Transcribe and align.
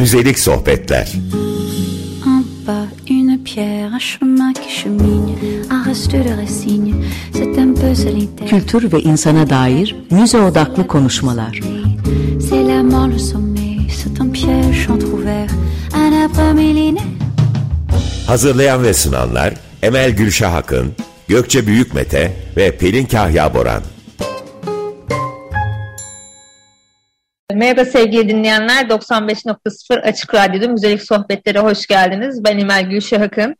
Müzelik 0.00 0.38
sohbetler. 0.38 1.12
Un 2.26 2.44
pas, 2.66 2.86
une 3.10 3.38
pierre, 3.44 3.94
un 3.94 3.98
chemin 3.98 4.52
qui 4.52 4.70
chemine, 4.70 5.36
un 5.70 5.82
reste 5.82 6.12
de 6.12 6.40
racine, 6.40 6.94
c'est 7.32 7.58
un 7.58 7.74
peu 7.74 7.94
solitaire. 7.94 8.48
Kültür 8.48 8.92
ve 8.92 9.00
insana 9.00 9.50
dair 9.50 9.96
müze 10.10 10.40
odaklı 10.40 10.86
konuşmalar. 10.86 11.60
C'est 12.40 12.68
la 12.68 12.82
mort, 12.82 13.08
le 13.08 13.18
sommet, 13.18 13.76
c'est 13.88 14.20
un 14.20 14.30
piège 14.30 14.88
entrouvert, 14.90 15.50
un 15.94 16.12
arbre 16.12 16.54
millénaire. 16.54 17.18
Hazırlayan 18.26 18.82
ve 18.82 18.94
sunanlar 18.94 19.54
Emel 19.82 20.10
Gülşah 20.10 20.54
Akın, 20.54 20.92
Gökçe 21.28 21.66
Büyükmete 21.66 22.36
ve 22.56 22.76
Pelin 22.76 23.06
Kahya 23.06 23.54
Boran. 23.54 23.82
Merhaba 27.54 27.84
sevgili 27.84 28.28
dinleyenler. 28.28 28.84
95.0 28.84 30.00
Açık 30.00 30.34
Radyo'da 30.34 30.68
Müzelik 30.68 31.02
Sohbetlere 31.02 31.58
hoş 31.58 31.86
geldiniz. 31.86 32.44
Ben 32.44 32.58
İmel 32.58 32.90
Gülşah 32.90 33.22
Akın. 33.22 33.56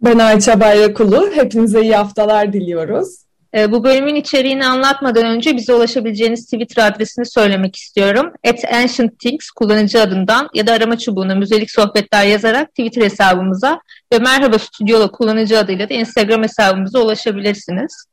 Ben 0.00 0.18
Ayça 0.18 0.60
Bayrakulu. 0.60 1.30
Hepinize 1.34 1.82
iyi 1.82 1.96
haftalar 1.96 2.52
diliyoruz. 2.52 3.24
Ee, 3.54 3.72
bu 3.72 3.84
bölümün 3.84 4.14
içeriğini 4.14 4.66
anlatmadan 4.66 5.26
önce 5.26 5.56
bize 5.56 5.74
ulaşabileceğiniz 5.74 6.44
Twitter 6.44 6.86
adresini 6.86 7.26
söylemek 7.26 7.76
istiyorum. 7.76 8.32
At 8.48 8.64
Ancient 8.74 9.18
Things 9.18 9.50
kullanıcı 9.50 10.00
adından 10.00 10.48
ya 10.54 10.66
da 10.66 10.72
arama 10.72 10.98
çubuğuna 10.98 11.34
müzelik 11.34 11.70
sohbetler 11.70 12.26
yazarak 12.26 12.68
Twitter 12.68 13.02
hesabımıza 13.02 13.80
ve 14.12 14.18
Merhaba 14.18 14.58
Stüdyo'la 14.58 15.10
kullanıcı 15.10 15.58
adıyla 15.58 15.88
da 15.88 15.94
Instagram 15.94 16.42
hesabımıza 16.42 16.98
ulaşabilirsiniz. 16.98 18.09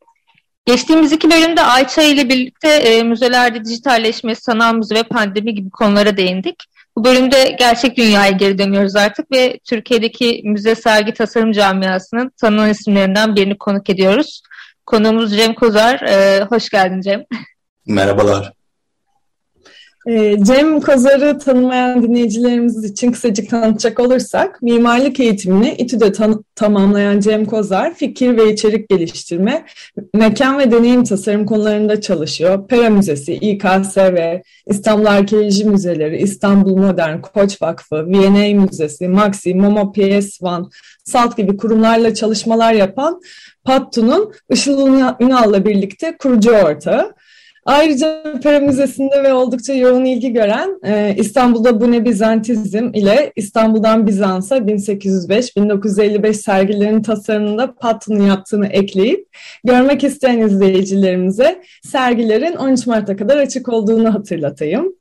Geçtiğimiz 0.68 1.12
iki 1.12 1.32
bölümde 1.32 1.64
Ayça 1.64 2.02
ile 2.02 2.30
birlikte 2.30 2.70
e, 2.70 3.04
müzelerde 3.04 3.66
dijitalleşme, 3.66 4.36
sanal 4.36 4.76
müze 4.76 4.96
ve 4.96 5.04
pandemi 5.04 5.56
gibi 5.56 5.70
konulara 5.70 6.18
değindik. 6.18 6.64
Bu 6.98 7.04
bölümde 7.04 7.56
gerçek 7.60 7.98
dünyaya 7.98 8.32
geri 8.32 8.58
dönüyoruz 8.58 8.96
artık 8.96 9.32
ve 9.32 9.60
Türkiye'deki 9.64 10.42
müze 10.44 10.76
sergi 10.76 11.14
tasarım 11.14 11.52
camiasının 11.52 12.32
tanınan 12.42 12.70
isimlerinden 12.70 13.36
birini 13.36 13.58
konuk 13.58 13.90
ediyoruz. 13.90 14.42
Konuğumuz 14.86 15.36
Cem 15.36 15.54
Kozar. 15.54 16.02
E, 16.02 16.44
hoş 16.50 16.70
geldin 16.70 17.02
Cem. 17.02 17.24
Merhabalar. 17.86 18.54
Ee, 20.08 20.38
Cem 20.44 20.82
Kozar'ı 20.82 21.40
tanımayan 21.40 22.04
dinleyicilerimiz 22.04 22.84
için 22.84 23.12
kısacık 23.12 23.50
tanıtacak 23.50 24.00
olursak, 24.00 24.62
mimarlık 24.62 25.20
eğitimini 25.20 25.76
İTÜ'de 25.78 26.12
tamamlayan 26.56 27.20
Cem 27.20 27.46
Kozar, 27.46 27.94
fikir 27.94 28.38
ve 28.38 28.54
içerik 28.54 28.90
geliştirme, 28.90 29.66
mekan 30.14 30.60
ve 30.60 30.72
deneyim 30.72 31.04
tasarım 31.04 31.46
konularında 31.46 32.02
çalışıyor. 32.02 32.68
Pera 32.68 32.90
Müzesi, 32.90 33.34
İKSV, 33.34 34.40
İstanbul 34.68 35.06
Arkeoloji 35.06 35.66
Müzeleri, 35.66 36.18
İstanbul 36.18 36.78
Modern, 36.78 37.22
Koç 37.22 37.62
Vakfı, 37.62 37.96
V&A 38.08 38.56
Müzesi, 38.62 39.08
Maxi, 39.08 39.56
Momo 39.56 39.82
PS1, 39.96 40.72
SALT 41.04 41.38
gibi 41.38 41.58
kurumlarla 41.58 42.14
çalışmalar 42.14 42.74
yapan 42.74 43.22
Pattu'nun 43.64 44.34
Işıl 44.50 44.88
Ünal'la 45.20 45.66
birlikte 45.66 46.18
kurucu 46.18 46.52
ortağı. 46.52 47.17
Ayrıca 47.68 48.24
Pera 48.44 48.60
Müzesi'nde 48.60 49.24
ve 49.24 49.34
oldukça 49.34 49.74
yoğun 49.74 50.06
ilgi 50.06 50.34
gören 50.34 50.80
e, 50.84 51.16
İstanbul'da 51.18 51.82
Bu 51.82 51.92
Ne 51.92 52.06
Bizantizm 52.06 52.90
ile 52.94 53.32
İstanbul'dan 53.36 54.08
Bizans'a 54.08 54.58
1805-1955 54.58 56.34
sergilerinin 56.34 57.02
tasarımında 57.02 57.76
Patton'un 57.76 58.28
yaptığını 58.28 58.68
ekleyip 58.68 59.28
görmek 59.64 60.04
isteyen 60.04 60.40
izleyicilerimize 60.40 61.62
sergilerin 61.84 62.56
13 62.56 62.88
Mart'a 62.88 63.16
kadar 63.16 63.38
açık 63.38 63.70
olduğunu 63.70 64.14
hatırlatayım. 64.14 64.94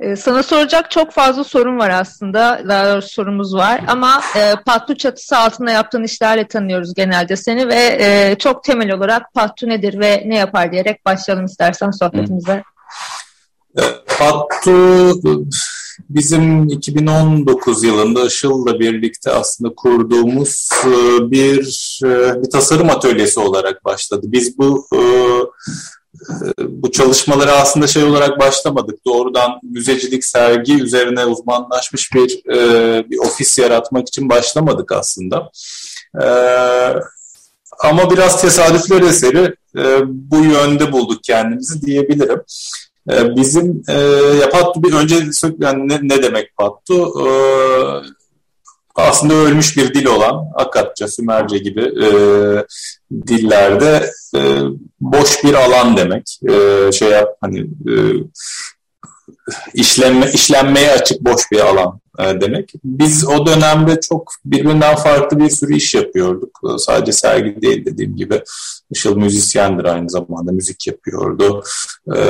Ee, 0.00 0.16
sana 0.16 0.42
soracak 0.42 0.90
çok 0.90 1.12
fazla 1.12 1.44
sorun 1.44 1.78
var 1.78 1.90
aslında. 1.90 2.62
Daha 2.68 2.92
doğrusu 2.92 3.08
sorumuz 3.08 3.54
var. 3.54 3.80
Ama 3.88 4.22
e, 4.36 4.54
Pattu 4.66 4.96
çatısı 4.96 5.36
altında 5.38 5.70
yaptığın 5.70 6.04
işlerle 6.04 6.48
tanıyoruz 6.48 6.94
genelde 6.94 7.36
seni 7.36 7.68
ve 7.68 7.98
e, 8.00 8.36
çok 8.38 8.64
temel 8.64 8.92
olarak 8.92 9.34
Pattu 9.34 9.68
nedir 9.68 10.00
ve 10.00 10.22
ne 10.26 10.36
yapar 10.36 10.72
diyerek 10.72 11.06
başlayalım 11.06 11.44
istersen 11.44 11.90
sohbetimize. 11.90 12.62
Pattu 14.18 15.12
bizim 16.08 16.68
2019 16.68 17.84
yılında 17.84 18.26
Işıl'la 18.26 18.80
birlikte 18.80 19.30
aslında 19.30 19.74
kurduğumuz 19.74 20.68
e, 20.84 20.90
bir 21.30 22.00
e, 22.04 22.42
bir 22.42 22.50
tasarım 22.50 22.90
atölyesi 22.90 23.40
olarak 23.40 23.84
başladı. 23.84 24.26
Biz 24.28 24.58
bu 24.58 24.86
e, 24.94 25.00
bu 26.58 26.90
çalışmalara 26.92 27.52
aslında 27.52 27.86
şey 27.86 28.04
olarak 28.04 28.40
başlamadık. 28.40 29.04
Doğrudan 29.06 29.60
müzecilik, 29.62 30.24
sergi 30.24 30.82
üzerine 30.82 31.26
uzmanlaşmış 31.26 32.14
bir 32.14 32.42
bir 33.10 33.18
ofis 33.18 33.58
yaratmak 33.58 34.08
için 34.08 34.28
başlamadık 34.28 34.92
aslında. 34.92 35.50
Ama 37.78 38.10
biraz 38.10 38.40
tesadüfler 38.40 39.00
eseri 39.02 39.54
bu 40.06 40.36
yönde 40.36 40.92
bulduk 40.92 41.24
kendimizi 41.24 41.82
diyebilirim. 41.82 42.40
Bizim 43.08 43.82
ya 44.40 44.50
Pattu 44.50 44.82
bir 44.82 44.92
önce 44.92 45.16
yani 45.58 45.88
ne, 45.88 45.98
ne 46.02 46.22
demek 46.22 46.56
Pattu? 46.56 47.12
Aslında 48.94 49.34
ölmüş 49.34 49.76
bir 49.76 49.94
dil 49.94 50.06
olan 50.06 50.44
Akatça, 50.54 51.08
Sümerce 51.08 51.58
gibi 51.58 51.80
e, 51.80 52.08
dillerde 53.26 54.10
e, 54.36 54.60
boş 55.00 55.44
bir 55.44 55.54
alan 55.54 55.96
demek. 55.96 56.38
E, 56.50 56.92
şey 56.92 57.10
yap 57.10 57.28
hani 57.40 57.60
e, 57.60 57.94
işlenme 59.74 60.30
işlenmeye 60.32 60.92
açık 60.92 61.20
boş 61.20 61.42
bir 61.52 61.60
alan 61.60 62.00
e, 62.18 62.40
demek. 62.40 62.72
Biz 62.84 63.28
o 63.28 63.46
dönemde 63.46 64.00
çok 64.00 64.32
birbirinden 64.44 64.96
farklı 64.96 65.38
bir 65.38 65.50
sürü 65.50 65.76
iş 65.76 65.94
yapıyorduk. 65.94 66.60
Sadece 66.78 67.12
sergi 67.12 67.62
değil 67.62 67.84
dediğim 67.84 68.16
gibi. 68.16 68.42
Işıl 68.90 69.16
müzisyendir 69.16 69.84
aynı 69.84 70.10
zamanda 70.10 70.52
müzik 70.52 70.86
yapıyordu. 70.86 71.62
E, 72.16 72.20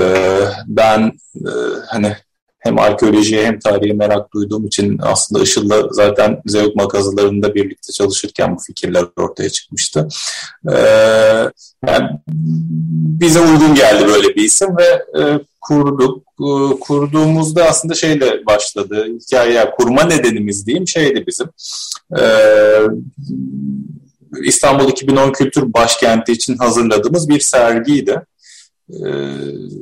ben 0.66 1.12
e, 1.36 1.50
hani 1.88 2.16
hem 2.62 2.78
arkeolojiye 2.78 3.46
hem 3.46 3.58
tarihe 3.58 3.92
merak 3.92 4.34
duyduğum 4.34 4.66
için 4.66 4.98
aslında 5.02 5.42
Işıl'la 5.42 5.88
zaten 5.90 6.42
Zeug 6.46 6.76
makazılarında 6.76 7.54
birlikte 7.54 7.92
çalışırken 7.92 8.56
bu 8.56 8.60
fikirler 8.62 9.04
ortaya 9.16 9.50
çıkmıştı. 9.50 10.08
Ee, 10.72 10.76
yani 11.86 12.08
bize 13.20 13.40
uygun 13.40 13.74
geldi 13.74 14.06
böyle 14.06 14.28
bir 14.28 14.44
isim 14.44 14.76
ve 14.76 15.20
e, 15.20 15.40
kurduk. 15.60 16.22
E, 16.40 16.80
kurduğumuzda 16.80 17.64
aslında 17.64 17.94
şeyle 17.94 18.46
başladı. 18.46 19.06
Hikaye 19.20 19.70
kurma 19.70 20.04
nedenimiz 20.04 20.66
diyeyim 20.66 20.88
şeydi 20.88 21.24
bizim. 21.26 21.46
E, 22.18 22.22
İstanbul 24.42 24.88
2010 24.88 25.32
Kültür 25.32 25.72
Başkenti 25.72 26.32
için 26.32 26.56
hazırladığımız 26.56 27.28
bir 27.28 27.40
sergiydi. 27.40 28.22
Ee, 28.92 29.72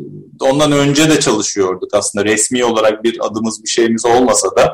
ondan 0.41 0.73
önce 0.73 1.11
de 1.11 1.21
çalışıyorduk 1.21 1.95
aslında 1.95 2.25
resmi 2.25 2.65
olarak 2.65 3.05
bir 3.05 3.27
adımız 3.27 3.65
bir 3.65 3.69
şeyimiz 3.69 4.07
olmasa 4.07 4.49
da 4.57 4.73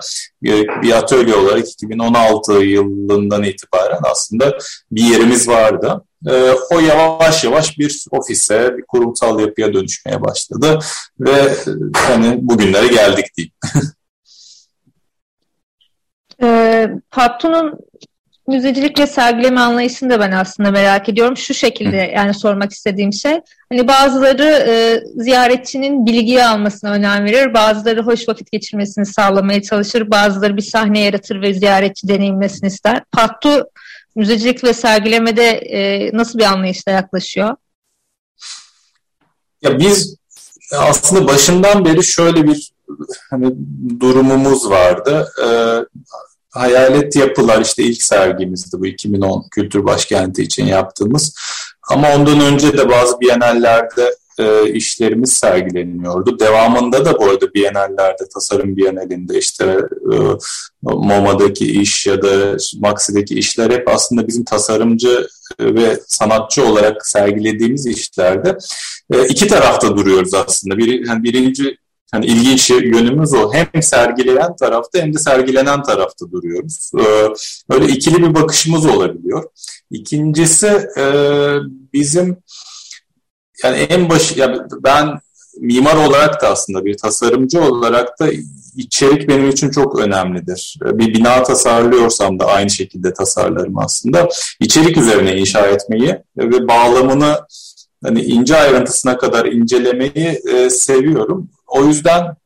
bir 0.83 0.93
atölye 0.93 1.35
olarak 1.35 1.69
2016 1.69 2.53
yılından 2.53 3.43
itibaren 3.43 4.01
aslında 4.11 4.59
bir 4.91 5.03
yerimiz 5.03 5.49
vardı. 5.49 6.05
Ee, 6.29 6.53
o 6.71 6.81
yavaş 6.81 7.45
yavaş 7.45 7.79
bir 7.79 8.05
ofise, 8.11 8.77
bir 8.79 8.85
kurumsal 8.89 9.41
yapıya 9.41 9.75
dönüşmeye 9.75 10.21
başladı 10.23 10.79
ve 11.21 11.55
hani 11.95 12.39
bugünlere 12.43 12.87
geldik 12.87 13.27
diyeyim. 13.37 13.53
e, 16.43 16.89
Pattu'nun 17.11 17.75
müzecilik 18.49 18.99
ve 18.99 19.07
sergileme 19.07 19.61
anlayışını 19.61 20.11
da 20.11 20.21
ben 20.21 20.33
aslında 20.33 20.71
merak 20.71 21.09
ediyorum. 21.09 21.37
Şu 21.37 21.55
şekilde 21.55 21.97
yani 21.97 22.35
sormak 22.35 22.73
istediğim 22.73 23.13
şey. 23.13 23.41
Hani 23.73 23.89
bazıları 23.89 24.65
e, 24.69 25.03
ziyaretçinin 25.23 26.07
bilgiyi 26.07 26.45
almasına 26.45 26.91
önem 26.91 27.25
verir. 27.25 27.55
Bazıları 27.55 28.03
hoş 28.03 28.29
vakit 28.29 28.53
geçirmesini 28.53 29.07
sağlamaya 29.07 29.63
çalışır. 29.63 30.11
Bazıları 30.11 30.57
bir 30.57 30.63
sahne 30.63 31.01
yaratır 31.01 31.43
ve 31.43 31.55
ziyaretçi 31.55 32.09
deneyimlesini 32.09 32.69
ister. 32.69 33.03
Pattu 33.13 33.67
müzecilik 34.17 34.65
ve 34.65 34.73
sergilemede 34.73 35.49
e, 35.51 36.11
nasıl 36.17 36.39
bir 36.39 36.45
anlayışla 36.45 36.93
yaklaşıyor? 36.93 37.57
Ya 39.63 39.79
biz 39.79 40.17
aslında 40.79 41.29
başından 41.29 41.85
beri 41.85 42.05
şöyle 42.05 42.47
bir 42.47 42.73
hani 43.31 43.55
durumumuz 44.01 44.71
vardı. 44.71 45.29
Ee, 45.43 46.01
hayalet 46.51 47.17
yapılar 47.17 47.61
işte 47.61 47.83
ilk 47.83 48.03
sergimizdi 48.03 48.81
bu 48.81 48.87
2010 48.87 49.45
Kültür 49.51 49.85
Başkenti 49.85 50.43
için 50.43 50.67
yaptığımız. 50.67 51.35
Ama 51.91 52.15
ondan 52.15 52.41
önce 52.41 52.79
de 52.79 52.89
bazı 52.89 53.21
bienallerde 53.21 54.15
e, 54.39 54.73
işlerimiz 54.73 55.33
sergileniyordu. 55.33 56.39
Devamında 56.39 57.05
da 57.05 57.19
bu 57.19 57.25
arada 57.25 57.55
bienallerde, 57.55 58.29
tasarım 58.35 58.77
bienalinde 58.77 59.39
işte 59.39 59.65
e, 60.13 60.17
MoMA'daki 60.83 61.81
iş 61.81 62.07
ya 62.07 62.23
da 62.23 62.57
Maxi'deki 62.79 63.35
işler 63.35 63.71
hep 63.71 63.89
aslında 63.89 64.29
bizim 64.29 64.45
tasarımcı 64.45 65.27
ve 65.61 66.01
sanatçı 66.07 66.67
olarak 66.67 67.07
sergilediğimiz 67.07 67.87
işlerde 67.87 68.59
e, 69.13 69.27
iki 69.29 69.49
tarafta 69.49 69.97
duruyoruz 69.97 70.35
aslında. 70.35 70.79
Bir, 70.79 71.07
yani 71.07 71.23
birinci 71.23 71.79
hani 72.13 72.27
ilginç 72.27 72.71
yönümüz 72.71 73.35
o. 73.35 73.53
Hem 73.53 73.83
sergileyen 73.83 74.57
tarafta 74.57 74.99
hem 74.99 75.15
de 75.15 75.19
sergilenen 75.19 75.83
tarafta 75.83 76.31
duruyoruz. 76.31 76.91
Böyle 77.71 77.87
ikili 77.87 78.23
bir 78.23 78.35
bakışımız 78.35 78.87
olabiliyor. 78.87 79.45
İkincisi 79.91 80.89
bizim 81.93 82.37
yani 83.65 83.77
en 83.77 84.09
baş 84.09 84.37
ya 84.37 84.69
ben 84.85 85.21
mimar 85.61 85.97
olarak 85.97 86.43
da 86.43 86.49
aslında 86.49 86.85
bir 86.85 86.97
tasarımcı 86.97 87.61
olarak 87.63 88.21
da 88.21 88.29
içerik 88.77 89.29
benim 89.29 89.51
için 89.51 89.71
çok 89.71 89.99
önemlidir. 89.99 90.79
Bir 90.83 91.15
bina 91.15 91.43
tasarlıyorsam 91.43 92.39
da 92.39 92.47
aynı 92.47 92.71
şekilde 92.71 93.13
tasarlarım 93.13 93.79
aslında. 93.79 94.29
İçerik 94.61 94.97
üzerine 94.97 95.37
inşa 95.37 95.67
etmeyi 95.67 96.19
ve 96.37 96.69
bağlamını 96.69 97.41
hani 98.05 98.23
ince 98.23 98.57
ayrıntısına 98.57 99.19
kadar 99.19 99.47
incelemeyi 99.47 100.41
e, 100.49 100.71
seviyorum. 100.71 101.51
O 101.77 101.85
yüzden 101.85 102.37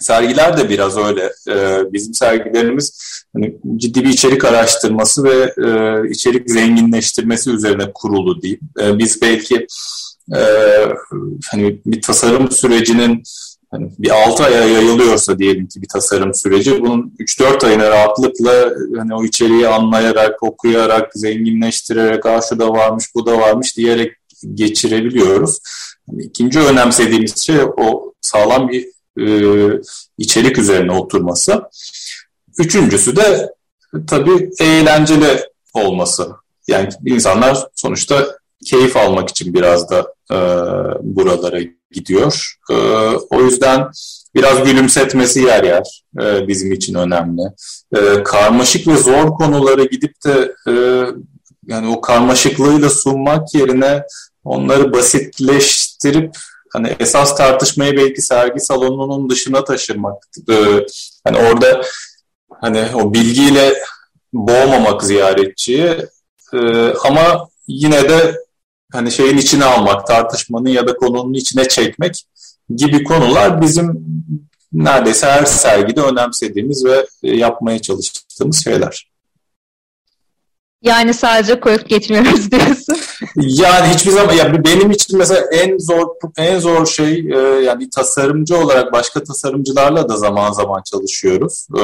sergiler 0.00 0.58
de 0.58 0.68
biraz 0.68 0.96
öyle. 0.96 1.32
E, 1.48 1.82
bizim 1.92 2.14
sergilerimiz 2.14 3.16
hani 3.34 3.56
ciddi 3.76 4.04
bir 4.04 4.08
içerik 4.08 4.44
araştırması 4.44 5.24
ve 5.24 5.54
e, 5.66 6.10
içerik 6.10 6.50
zenginleştirmesi 6.50 7.50
üzerine 7.50 7.92
kurulu 7.94 8.42
diyeyim. 8.42 8.60
E, 8.80 8.98
biz 8.98 9.22
belki 9.22 9.66
e, 10.36 10.42
hani 11.50 11.80
bir 11.86 12.02
tasarım 12.02 12.50
sürecinin 12.50 13.22
hani 13.70 13.90
bir 13.98 14.10
6 14.28 14.44
aya 14.44 14.64
yayılıyorsa 14.64 15.38
diyelim 15.38 15.66
ki 15.66 15.82
bir 15.82 15.88
tasarım 15.88 16.34
süreci 16.34 16.80
bunun 16.80 17.14
3-4 17.18 17.66
ayını 17.66 17.90
rahatlıkla 17.90 18.70
hani 18.98 19.14
o 19.14 19.24
içeriği 19.24 19.68
anlayarak, 19.68 20.42
okuyarak, 20.42 21.10
zenginleştirerek 21.14 22.26
ah 22.26 22.42
şu 22.48 22.58
da 22.58 22.70
varmış, 22.70 23.04
bu 23.14 23.26
da 23.26 23.38
varmış 23.38 23.76
diyerek 23.76 24.12
geçirebiliyoruz. 24.54 25.58
Yani 26.08 26.22
ikinci 26.22 26.58
önemsediğimiz 26.58 27.36
şey 27.36 27.56
o 27.76 28.12
sağlam 28.26 28.68
bir 28.68 28.86
e, 29.20 29.26
içerik 30.18 30.58
üzerine 30.58 30.92
oturması. 30.92 31.62
Üçüncüsü 32.58 33.16
de 33.16 33.54
tabii 34.06 34.50
eğlenceli 34.60 35.40
olması. 35.74 36.28
Yani 36.68 36.88
insanlar 37.06 37.66
sonuçta 37.74 38.26
keyif 38.64 38.96
almak 38.96 39.28
için 39.28 39.54
biraz 39.54 39.90
da 39.90 40.14
e, 40.30 40.36
buralara 41.02 41.60
gidiyor. 41.90 42.56
E, 42.70 42.74
o 43.30 43.42
yüzden 43.42 43.90
biraz 44.34 44.64
gülümsetmesi 44.64 45.40
yer 45.40 45.64
yer 45.64 46.02
e, 46.20 46.48
bizim 46.48 46.72
için 46.72 46.94
önemli. 46.94 47.42
E, 47.96 48.22
karmaşık 48.22 48.88
ve 48.88 48.96
zor 48.96 49.28
konulara 49.28 49.84
gidip 49.84 50.14
de 50.26 50.54
e, 50.68 50.72
yani 51.66 51.88
o 51.88 52.00
karmaşıklığıyla 52.00 52.90
sunmak 52.90 53.54
yerine 53.54 54.02
onları 54.44 54.92
basitleştirip 54.92 56.36
hani 56.76 56.96
esas 57.00 57.36
tartışmayı 57.36 57.96
belki 57.96 58.22
sergi 58.22 58.60
salonunun 58.60 59.30
dışına 59.30 59.64
taşırmak. 59.64 60.26
E, 60.50 60.54
hani 61.24 61.38
orada 61.38 61.82
hani 62.60 62.84
o 62.94 63.14
bilgiyle 63.14 63.74
boğmamak 64.32 65.02
ziyaretçiyi 65.02 65.96
e, 66.54 66.58
ama 67.04 67.48
yine 67.68 68.08
de 68.08 68.40
hani 68.92 69.10
şeyin 69.10 69.36
içine 69.36 69.64
almak, 69.64 70.06
tartışmanın 70.06 70.68
ya 70.68 70.86
da 70.86 70.96
konunun 70.96 71.34
içine 71.34 71.68
çekmek 71.68 72.24
gibi 72.76 73.04
konular 73.04 73.60
bizim 73.60 74.06
neredeyse 74.72 75.26
her 75.26 75.44
sergide 75.44 76.00
önemsediğimiz 76.00 76.84
ve 76.84 77.06
e, 77.22 77.36
yapmaya 77.36 77.78
çalıştığımız 77.78 78.64
şeyler. 78.64 79.08
Yani 80.86 81.14
sadece 81.14 81.60
koyup 81.60 81.88
geçmiyoruz 81.88 82.50
diyorsun. 82.50 82.96
Yani 83.36 83.88
hiçbir 83.94 84.10
zaman 84.10 84.32
ya 84.32 84.64
benim 84.64 84.90
için 84.90 85.18
mesela 85.18 85.40
en 85.52 85.78
zor 85.78 86.06
en 86.38 86.58
zor 86.58 86.86
şey 86.86 87.18
e, 87.18 87.38
yani 87.64 87.90
tasarımcı 87.90 88.56
olarak 88.56 88.92
başka 88.92 89.24
tasarımcılarla 89.24 90.08
da 90.08 90.16
zaman 90.16 90.52
zaman 90.52 90.82
çalışıyoruz. 90.90 91.66
E, 91.78 91.82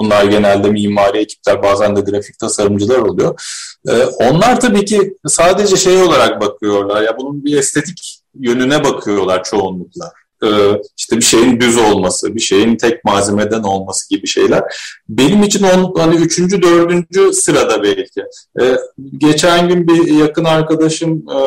bunlar 0.00 0.24
genelde 0.24 0.70
mimari 0.70 1.18
ekipler 1.18 1.62
bazen 1.62 1.96
de 1.96 2.00
grafik 2.00 2.38
tasarımcılar 2.38 2.98
oluyor. 2.98 3.40
Ee, 3.88 4.04
onlar 4.04 4.60
tabii 4.60 4.84
ki 4.84 5.16
sadece 5.26 5.76
şey 5.76 6.02
olarak 6.02 6.40
bakıyorlar 6.40 7.02
ya 7.02 7.16
bunun 7.18 7.44
bir 7.44 7.58
estetik 7.58 8.20
yönüne 8.34 8.84
bakıyorlar 8.84 9.44
çoğunlukla. 9.44 10.12
Ee, 10.44 10.80
işte 10.96 11.16
bir 11.16 11.22
şeyin 11.22 11.60
düz 11.60 11.78
olması, 11.78 12.34
bir 12.34 12.40
şeyin 12.40 12.76
tek 12.76 13.04
malzemeden 13.04 13.62
olması 13.62 14.08
gibi 14.08 14.26
şeyler. 14.26 14.62
Benim 15.08 15.42
için 15.42 15.64
on, 15.64 15.94
hani 15.98 16.16
üçüncü, 16.16 16.62
dördüncü 16.62 17.32
sırada 17.32 17.82
belki. 17.82 18.24
Ee, 18.60 18.76
geçen 19.18 19.68
gün 19.68 19.88
bir 19.88 20.18
yakın 20.18 20.44
arkadaşım 20.44 21.24
e, 21.30 21.38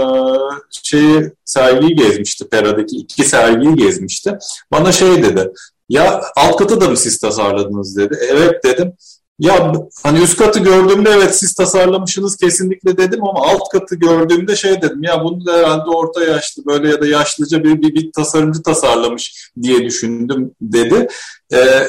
şeyi 0.72 1.32
sergiyi 1.46 1.96
gezmişti, 1.96 2.48
Pera'daki 2.48 2.96
iki 2.96 3.24
sergiyi 3.24 3.76
gezmişti. 3.76 4.38
Bana 4.72 4.92
şey 4.92 5.24
dedi, 5.24 5.52
ya 5.90 6.22
alt 6.36 6.58
katı 6.58 6.82
da 6.82 6.90
mı 6.90 6.98
siz 6.98 7.18
tasarladınız 7.20 7.98
dedi. 7.98 8.18
Evet 8.30 8.64
dedim. 8.64 8.94
Ya 9.40 9.74
hani 10.04 10.24
üst 10.24 10.38
katı 10.38 10.60
gördüğümde 10.60 11.10
evet 11.10 11.36
siz 11.36 11.54
tasarlamışsınız 11.54 12.38
kesinlikle 12.38 12.98
dedim 12.98 13.24
ama 13.24 13.48
alt 13.48 13.70
katı 13.72 13.96
gördüğümde 13.96 14.56
şey 14.56 14.82
dedim 14.82 15.04
ya 15.04 15.24
bunu 15.24 15.46
da 15.46 15.58
herhalde 15.58 15.90
orta 15.90 16.24
yaşlı 16.24 16.66
böyle 16.66 16.90
ya 16.90 17.02
da 17.02 17.08
yaşlıca 17.08 17.64
bir, 17.64 17.82
bir, 17.82 17.96
bir 17.96 18.12
tasarımcı 18.12 18.64
tasarlamış 18.64 19.52
diye 19.62 19.86
düşündüm 19.86 20.52
dedi. 20.62 21.08
Ee, 21.54 21.88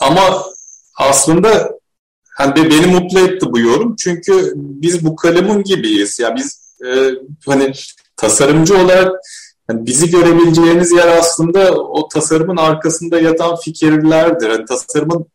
ama 0.00 0.44
aslında 0.98 1.78
hani 2.36 2.70
beni 2.70 2.86
mutlu 2.86 3.18
etti 3.18 3.46
bu 3.52 3.58
yorum 3.58 3.96
çünkü 3.96 4.52
biz 4.56 5.04
bu 5.04 5.16
kalemun 5.16 5.62
gibiyiz. 5.62 6.18
Ya 6.18 6.28
yani 6.28 6.36
biz 6.38 6.76
e, 6.86 7.10
hani 7.46 7.72
tasarımcı 8.16 8.78
olarak 8.78 9.12
yani 9.70 9.86
bizi 9.86 10.10
görebileceğiniz 10.10 10.92
yer 10.92 11.08
aslında 11.08 11.74
o 11.74 12.08
tasarımın 12.08 12.56
arkasında 12.56 13.20
yatan 13.20 13.56
fikirlerdir. 13.56 14.50
Yani 14.50 14.64
tasarımın 14.64 15.26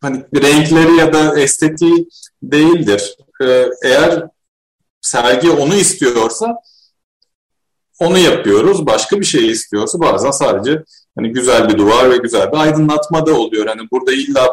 hani 0.00 0.24
renkleri 0.34 0.96
ya 0.96 1.12
da 1.12 1.40
estetiği 1.40 2.08
değildir. 2.42 3.16
Ee, 3.42 3.66
eğer 3.84 4.24
sergi 5.00 5.50
onu 5.50 5.74
istiyorsa 5.74 6.56
onu 8.00 8.18
yapıyoruz. 8.18 8.86
Başka 8.86 9.20
bir 9.20 9.24
şey 9.24 9.50
istiyorsa 9.50 10.00
bazen 10.00 10.30
sadece 10.30 10.82
hani 11.18 11.32
güzel 11.32 11.68
bir 11.68 11.78
duvar 11.78 12.10
ve 12.10 12.16
güzel 12.16 12.52
bir 12.52 12.56
aydınlatma 12.56 13.26
da 13.26 13.34
oluyor. 13.34 13.66
Hani 13.66 13.80
burada 13.92 14.12
illa 14.12 14.48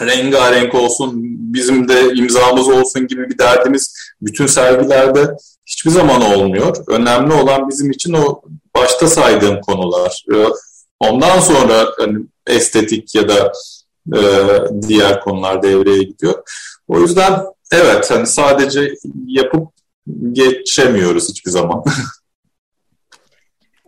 rengarenk 0.00 0.74
olsun, 0.74 1.12
bizim 1.54 1.88
de 1.88 2.14
imzamız 2.14 2.68
olsun 2.68 3.06
gibi 3.06 3.30
bir 3.30 3.38
derdimiz 3.38 3.94
bütün 4.20 4.46
sergilerde 4.46 5.36
hiçbir 5.66 5.90
zaman 5.90 6.22
olmuyor. 6.22 6.76
Önemli 6.88 7.32
olan 7.32 7.68
bizim 7.68 7.90
için 7.90 8.12
o 8.12 8.42
başta 8.76 9.08
saydığım 9.08 9.60
konular. 9.60 10.24
Ee, 10.34 10.46
ondan 11.00 11.40
sonra 11.40 11.88
hani 11.98 12.18
estetik 12.46 13.14
ya 13.14 13.28
da 13.28 13.52
e, 14.14 14.20
diğer 14.88 15.20
konular 15.20 15.62
devreye 15.62 16.02
gidiyor. 16.02 16.42
O 16.88 17.00
yüzden 17.00 17.40
evet 17.72 18.10
hani 18.10 18.26
sadece 18.26 18.94
yapıp 19.26 19.68
geçemiyoruz 20.32 21.28
hiçbir 21.28 21.50
zaman. 21.50 21.84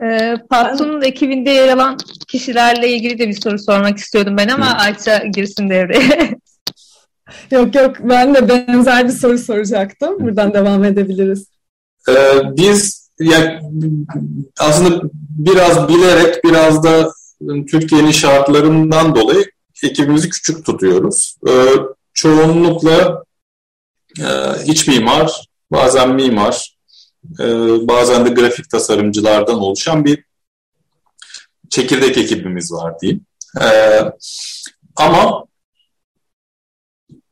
E, 0.03 0.37
Patron'un 0.51 1.03
ekibinde 1.03 1.51
yer 1.51 1.69
alan 1.69 1.99
kişilerle 2.29 2.89
ilgili 2.89 3.19
de 3.19 3.29
bir 3.29 3.41
soru 3.41 3.59
sormak 3.59 3.99
istiyordum 3.99 4.37
ben 4.37 4.49
ama 4.49 4.67
Ayça 4.67 5.19
girsin 5.19 5.71
devreye. 5.71 6.39
yok 7.51 7.75
yok 7.75 7.97
ben 8.01 8.35
de 8.35 8.49
benzer 8.49 9.09
bir 9.09 9.13
soru 9.13 9.39
soracaktım. 9.39 10.21
Buradan 10.21 10.55
devam 10.55 10.85
edebiliriz. 10.85 11.47
Ee, 12.09 12.41
biz 12.57 13.11
yani 13.21 13.61
aslında 14.61 15.03
biraz 15.39 15.89
bilerek 15.89 16.45
biraz 16.45 16.85
da 16.85 17.13
Türkiye'nin 17.71 18.11
şartlarından 18.11 19.15
dolayı 19.15 19.45
ekibimizi 19.83 20.29
küçük 20.29 20.67
tutuyoruz. 20.67 21.37
Ee, 21.49 21.75
çoğunlukla 22.15 23.25
e, 24.21 24.27
iç 24.67 24.89
mimar, 24.89 25.49
bazen 25.73 26.15
mimar, 26.15 26.77
e, 27.41 27.45
bazen 27.89 28.27
de 28.27 28.29
grafik 28.29 28.71
tasarımcılardan 28.71 29.61
oluşan 29.61 30.05
bir 30.05 30.25
çekirdek 31.71 32.19
ekibimiz 32.19 32.73
var 32.73 33.01
diyeyim. 33.01 33.27
Ee, 33.61 34.13
ama 34.97 35.45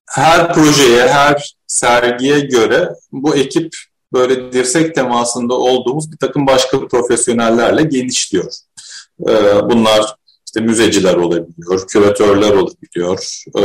her 0.07 0.55
projeye, 0.55 1.09
her 1.09 1.57
sergiye 1.67 2.41
göre 2.41 2.88
bu 3.12 3.37
ekip 3.37 3.76
böyle 4.12 4.53
dirsek 4.53 4.95
temasında 4.95 5.55
olduğumuz 5.55 6.12
bir 6.12 6.17
takım 6.17 6.47
başka 6.47 6.88
profesyonellerle 6.88 7.83
genişliyor. 7.83 8.53
Ee, 9.29 9.71
bunlar 9.71 10.15
işte 10.57 10.67
müzeciler 10.67 11.15
olabiliyor, 11.15 11.87
küratörler 11.89 12.53
olabiliyor. 12.53 13.43
Ee, 13.59 13.63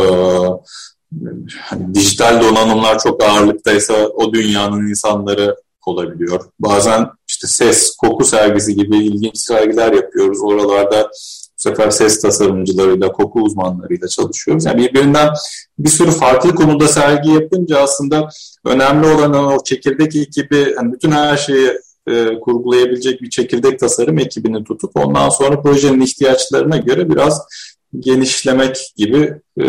hani 1.59 1.95
dijital 1.95 2.41
donanımlar 2.41 2.99
çok 2.99 3.23
ağırlıktaysa 3.23 3.93
o 3.93 4.33
dünyanın 4.33 4.87
insanları 4.87 5.55
olabiliyor. 5.85 6.45
Bazen 6.59 7.07
işte 7.27 7.47
ses, 7.47 7.95
koku 7.95 8.25
sergisi 8.25 8.75
gibi 8.75 8.97
ilginç 8.97 9.37
sergiler 9.37 9.91
yapıyoruz. 9.91 10.37
Oralarda 10.43 11.03
bu 11.03 11.63
sefer 11.69 11.89
ses 11.89 12.21
tasarımcılarıyla, 12.21 13.11
koku 13.11 13.39
uzmanlarıyla 13.39 14.07
çalışıyoruz. 14.07 14.65
Yani 14.65 14.77
birbirinden 14.83 15.29
bir 15.79 15.89
sürü 15.89 16.11
farklı 16.11 16.55
konuda 16.55 16.87
sergi 16.87 17.31
yapınca 17.31 17.79
aslında 17.79 18.29
önemli 18.65 19.07
olan 19.07 19.33
o 19.33 19.63
çekirdek 19.63 20.15
ekibi, 20.15 20.73
yani 20.77 20.93
bütün 20.93 21.11
her 21.11 21.37
şeyi 21.37 21.71
e, 22.07 22.39
kurgulayabilecek 22.39 23.21
bir 23.21 23.29
çekirdek 23.29 23.79
tasarım 23.79 24.19
ekibini 24.19 24.63
tutup 24.63 24.91
ondan 24.95 25.29
sonra 25.29 25.61
projenin 25.61 26.01
ihtiyaçlarına 26.01 26.77
göre 26.77 27.09
biraz 27.09 27.41
genişlemek 27.99 28.93
gibi 28.95 29.33
e, 29.59 29.65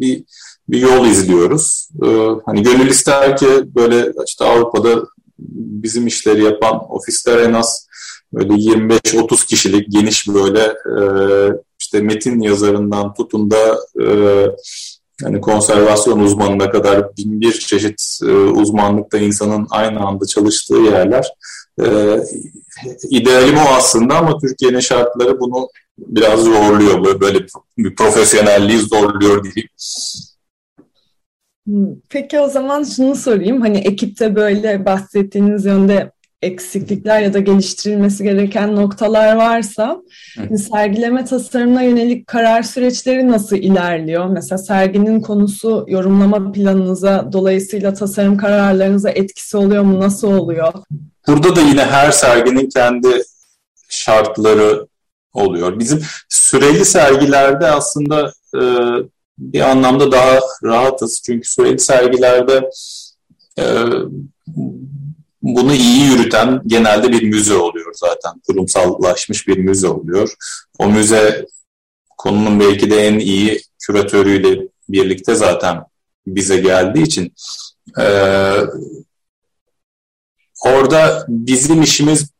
bir 0.00 0.24
bir 0.68 0.80
yol 0.80 1.06
izliyoruz. 1.06 1.88
E, 2.04 2.06
hani 2.46 2.62
gönül 2.62 2.90
ister 2.90 3.36
ki 3.36 3.46
böyle 3.74 4.12
işte 4.26 4.44
Avrupa'da 4.44 5.02
bizim 5.82 6.06
işleri 6.06 6.44
yapan 6.44 6.92
ofisler 6.92 7.38
en 7.38 7.52
az 7.52 7.88
böyle 8.32 8.52
25-30 8.52 9.46
kişilik 9.46 9.92
geniş 9.92 10.28
böyle 10.28 10.60
e, 11.00 11.04
işte 11.80 12.00
metin 12.00 12.40
yazarından 12.40 13.14
tutun 13.14 13.50
da 13.50 13.78
e, 14.02 14.06
yani 15.22 15.40
konservasyon 15.40 16.20
uzmanına 16.20 16.70
kadar 16.70 17.16
bin 17.16 17.40
bir 17.40 17.52
çeşit 17.52 18.18
e, 18.22 18.32
uzmanlıkta 18.32 19.18
insanın 19.18 19.66
aynı 19.70 20.00
anda 20.00 20.26
çalıştığı 20.26 20.76
yerler. 20.76 21.32
E, 21.80 21.84
idealim 23.10 23.56
o 23.56 23.74
aslında 23.76 24.16
ama 24.16 24.38
Türkiye'nin 24.38 24.80
şartları 24.80 25.40
bunu 25.40 25.68
biraz 25.98 26.40
zorluyor. 26.40 27.04
Böyle, 27.04 27.20
böyle 27.20 27.46
bir 27.78 27.94
profesyonelliği 27.94 28.78
zorluyor 28.78 29.44
diyeyim. 29.44 29.68
Hmm, 31.66 31.86
peki 32.08 32.40
o 32.40 32.48
zaman 32.48 32.84
şunu 32.84 33.14
sorayım. 33.14 33.60
Hani 33.60 33.78
ekipte 33.78 34.34
böyle 34.36 34.84
bahsettiğiniz 34.84 35.64
yönde 35.64 36.12
eksiklikler 36.42 37.20
ya 37.20 37.34
da 37.34 37.38
geliştirilmesi 37.38 38.24
gereken 38.24 38.76
noktalar 38.76 39.36
varsa 39.36 40.02
hani 40.36 40.58
sergileme 40.58 41.24
tasarımına 41.24 41.82
yönelik 41.82 42.26
karar 42.26 42.62
süreçleri 42.62 43.28
nasıl 43.28 43.56
ilerliyor? 43.56 44.26
Mesela 44.26 44.58
serginin 44.58 45.20
konusu 45.20 45.84
yorumlama 45.88 46.52
planınıza 46.52 47.32
dolayısıyla 47.32 47.94
tasarım 47.94 48.36
kararlarınıza 48.36 49.10
etkisi 49.10 49.56
oluyor 49.56 49.82
mu? 49.82 50.00
Nasıl 50.00 50.32
oluyor? 50.32 50.72
Burada 51.26 51.56
da 51.56 51.60
yine 51.60 51.84
her 51.84 52.10
serginin 52.10 52.68
kendi 52.68 53.22
şartları 53.88 54.86
oluyor. 55.32 55.78
Bizim 55.78 56.02
süreli 56.28 56.84
sergilerde 56.84 57.66
aslında 57.66 58.32
e, 58.56 58.62
bir 59.38 59.60
anlamda 59.60 60.12
daha 60.12 60.40
rahatız. 60.64 61.22
Çünkü 61.26 61.48
süreli 61.48 61.78
sergilerde 61.78 62.70
e, 63.58 63.64
bunu 65.42 65.74
iyi 65.74 66.04
yürüten 66.06 66.62
genelde 66.66 67.12
bir 67.12 67.22
müze 67.22 67.54
oluyor 67.54 67.92
zaten. 67.94 68.40
Kurumsallaşmış 68.46 69.48
bir 69.48 69.58
müze 69.58 69.88
oluyor. 69.88 70.34
O 70.78 70.86
müze 70.86 71.46
konunun 72.18 72.60
belki 72.60 72.90
de 72.90 73.06
en 73.06 73.18
iyi 73.18 73.60
küratörüyle 73.86 74.68
birlikte 74.88 75.34
zaten 75.34 75.84
bize 76.26 76.56
geldiği 76.56 77.02
için 77.02 77.34
e, 78.00 78.04
orada 80.64 81.26
bizim 81.28 81.82
işimiz 81.82 82.30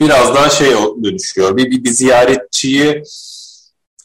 biraz 0.00 0.34
daha 0.34 0.50
şey 0.50 0.72
dönüşüyor. 1.04 1.56
Bir, 1.56 1.70
bir, 1.70 1.84
bir 1.84 1.90
ziyaretçiyi 1.90 3.02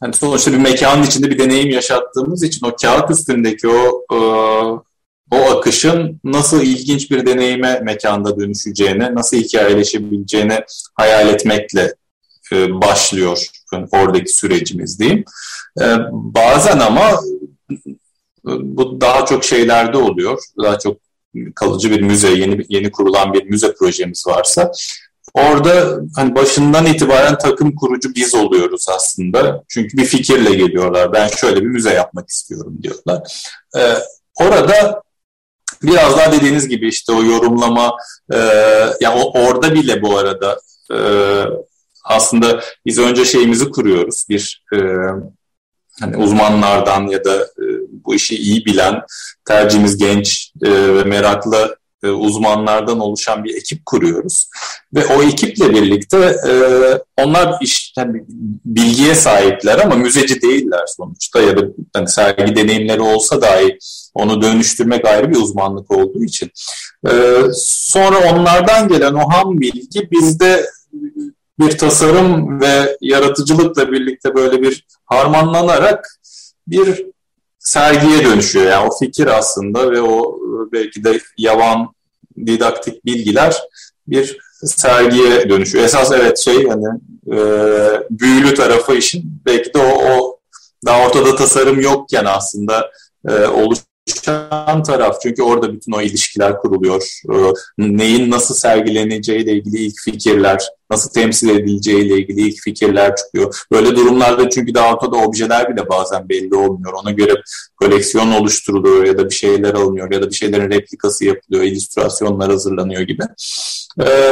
hani 0.02 0.14
sonuçta 0.14 0.52
bir 0.52 0.58
mekanın 0.58 1.04
içinde 1.04 1.30
bir 1.30 1.40
deneyim 1.40 1.70
yaşattığımız 1.70 2.44
için 2.44 2.68
o 2.68 2.76
kağıt 2.76 3.12
üstündeki 3.12 3.68
o 3.68 4.06
e, 4.14 4.18
o 5.32 5.38
akışın 5.38 6.20
nasıl 6.24 6.62
ilginç 6.62 7.12
bir 7.12 7.26
deneyime 7.26 7.80
mekanda 7.80 8.40
dönüşeceğini, 8.40 9.16
nasıl 9.16 9.38
hikayeleşebileceğini 9.38 10.60
hayal 10.96 11.28
etmekle 11.28 11.96
e, 12.52 12.82
başlıyor 12.82 13.48
oradaki 13.92 14.34
sürecimiz 14.34 15.00
diyeyim. 15.00 15.26
E, 15.82 15.86
bazen 16.12 16.80
ama 16.80 17.20
bu 18.46 19.02
daha 19.02 19.26
çok 19.26 19.44
şeylerde 19.44 19.98
oluyor. 19.98 20.44
Daha 20.64 20.80
çok 20.80 20.98
kalıcı 21.56 21.92
bir 21.92 22.02
müze, 22.02 22.30
yeni 22.30 22.66
yeni 22.70 22.92
kurulan 22.92 23.34
bir 23.34 23.46
müze 23.46 23.74
projemiz 23.74 24.28
varsa 24.28 24.72
orada 25.34 26.00
hani 26.16 26.36
başından 26.36 26.86
itibaren 26.86 27.38
takım 27.38 27.76
kurucu 27.76 28.16
biz 28.16 28.36
oluyoruz 28.36 28.86
aslında. 28.96 29.64
Çünkü 29.68 29.98
bir 29.98 30.06
fikirle 30.06 30.56
geliyorlar. 30.56 31.14
Ben 31.14 31.28
şöyle 31.28 31.62
bir 31.62 31.68
müze 31.68 31.94
yapmak 31.94 32.30
istiyorum 32.30 32.78
diyorlar. 32.84 33.44
Ee, 33.78 33.94
orada 34.36 35.02
biraz 35.84 36.18
daha 36.18 36.32
dediğiniz 36.32 36.68
gibi 36.68 36.88
işte 36.88 37.14
o 37.14 37.24
yorumlama 37.24 37.98
e, 38.34 38.38
yani 39.02 39.24
orada 39.24 39.74
bile 39.74 40.02
bu 40.02 40.18
arada 40.18 40.60
e, 40.94 40.98
aslında 42.06 42.62
biz 42.86 43.00
önce 43.00 43.26
şeyimizi 43.26 43.72
kuruyoruz. 43.72 44.26
Bir 44.30 44.64
e, 44.74 44.78
hani 46.00 46.18
uzmanlardan 46.18 47.08
ya 47.08 47.24
da 47.24 47.48
bu 48.06 48.16
işi 48.16 48.36
iyi 48.36 48.66
bilen 48.66 49.02
tercihimiz 49.46 49.98
genç 49.98 50.52
e, 50.66 50.70
ve 50.70 51.04
meraklı 51.04 51.78
e, 52.04 52.08
uzmanlardan 52.08 53.00
oluşan 53.00 53.44
bir 53.44 53.56
ekip 53.56 53.86
kuruyoruz. 53.86 54.50
Ve 54.96 55.06
o 55.06 55.24
ekiple 55.24 55.74
birlikte 55.74 56.18
e, 56.48 56.54
onlar 57.24 57.56
iş, 57.62 57.94
yani 57.98 58.24
bilgiye 58.66 59.16
sahipler 59.16 59.80
ama 59.80 59.96
müzeci 59.96 60.42
değiller 60.42 60.84
sonuçta 60.98 61.42
ya 61.42 61.58
da 61.58 61.62
hani 61.94 62.10
sergi 62.10 62.56
deneyimleri 62.56 63.02
olsa 63.02 63.42
dahi 63.42 63.78
onu 64.14 64.42
dönüştürmek 64.42 65.06
ayrı 65.06 65.32
bir 65.32 65.36
uzmanlık 65.36 65.92
olduğu 65.92 66.24
için. 66.24 66.52
Sonra 67.54 68.34
onlardan 68.34 68.88
gelen 68.88 69.14
o 69.14 69.30
ham 69.30 69.60
bilgi 69.60 70.12
bizde 70.12 70.66
bir 71.60 71.78
tasarım 71.78 72.62
ve 72.62 72.98
yaratıcılıkla 73.02 73.92
birlikte 73.92 74.36
böyle 74.36 74.62
bir 74.62 74.86
harmanlanarak 75.06 76.20
bir 76.68 77.06
sergiye 77.66 78.26
dönüşüyor. 78.26 78.66
Yani 78.66 78.90
o 78.90 78.98
fikir 79.00 79.28
aslında 79.28 79.92
ve 79.92 80.02
o 80.02 80.40
belki 80.72 81.04
de 81.04 81.20
yavan 81.38 81.94
didaktik 82.46 83.06
bilgiler 83.06 83.56
bir 84.08 84.38
sergiye 84.64 85.50
dönüşüyor. 85.50 85.86
Esas 85.86 86.12
evet 86.12 86.38
şey 86.38 86.68
hani 86.68 86.86
e, 87.28 87.40
büyülü 88.10 88.54
tarafı 88.56 88.96
işin 88.96 89.42
belki 89.46 89.74
de 89.74 89.78
o, 89.78 90.18
o 90.18 90.40
daha 90.86 91.08
ortada 91.08 91.36
tasarım 91.36 91.80
yokken 91.80 92.26
aslında 92.26 92.92
e, 93.28 93.46
oluş 93.46 93.80
çalışan 94.06 94.84
taraf. 94.84 95.22
Çünkü 95.24 95.44
orada 95.44 95.74
bütün 95.74 95.92
o 95.92 96.02
ilişkiler 96.02 96.58
kuruluyor. 96.58 97.20
Ee, 97.34 97.54
neyin 97.78 98.32
nasıl 98.32 98.56
sergileneceğiyle 98.56 99.54
ilgili 99.54 99.78
ilk 99.78 100.00
fikirler, 100.04 100.64
nasıl 100.92 101.10
temsil 101.10 101.50
edileceğiyle 101.50 102.18
ilgili 102.18 102.48
ilk 102.48 102.62
fikirler 102.62 103.16
çıkıyor. 103.16 103.66
Böyle 103.72 103.96
durumlarda 103.96 104.50
çünkü 104.50 104.74
daha 104.74 104.94
ortada 104.94 105.16
objeler 105.16 105.76
bile 105.76 105.90
bazen 105.90 106.30
belli 106.30 106.56
olmuyor. 106.56 106.94
Ona 106.94 107.12
göre 107.12 107.34
koleksiyon 107.78 108.32
oluşturuluyor 108.32 109.06
ya 109.06 109.18
da 109.18 109.30
bir 109.30 109.36
şeyler 109.36 109.74
alınıyor 109.74 110.12
ya 110.12 110.22
da 110.22 110.30
bir 110.30 110.36
şeylerin 110.36 110.72
replikası 110.72 111.26
yapılıyor, 111.26 111.64
illüstrasyonlar 111.64 112.52
hazırlanıyor 112.52 113.02
gibi. 113.02 113.24
Ee, 114.02 114.32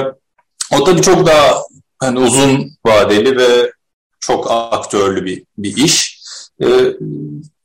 o 0.72 0.84
tabii 0.84 1.02
çok 1.02 1.26
daha 1.26 1.64
hani 2.00 2.20
uzun 2.20 2.72
vadeli 2.86 3.38
ve 3.38 3.72
çok 4.20 4.52
aktörlü 4.52 5.26
bir, 5.26 5.44
bir 5.58 5.78
iş. 5.78 6.24
Ee, 6.62 6.68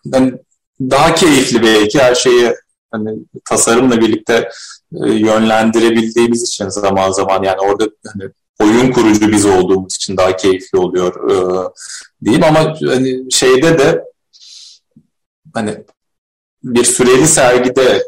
ben 0.05 0.39
daha 0.81 1.15
keyifli 1.15 1.63
belki 1.63 1.99
her 1.99 2.15
şeyi 2.15 2.55
hani 2.91 3.19
tasarımla 3.45 4.01
birlikte 4.01 4.49
e, 5.05 5.13
yönlendirebildiğimiz 5.13 6.43
için 6.43 6.69
zaman 6.69 7.11
zaman. 7.11 7.43
Yani 7.43 7.61
orada 7.61 7.89
hani 8.07 8.31
oyun 8.61 8.93
kurucu 8.93 9.33
biz 9.33 9.47
olduğumuz 9.47 9.95
için 9.95 10.17
daha 10.17 10.37
keyifli 10.37 10.79
oluyor 10.79 11.31
e, 11.31 11.69
diyeyim. 12.25 12.45
Ama 12.45 12.77
hani 12.87 13.33
şeyde 13.33 13.79
de 13.79 14.05
hani 15.55 15.85
bir 16.63 16.85
süreli 16.85 17.27
sergide 17.29 18.03